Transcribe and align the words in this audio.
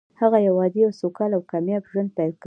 هغه 0.21 0.37
يو 0.47 0.53
عادي 0.63 0.81
او 0.87 0.91
سوکاله 1.01 1.35
او 1.37 1.43
کامياب 1.51 1.83
ژوند 1.91 2.09
پيل 2.17 2.31
کړ. 2.35 2.39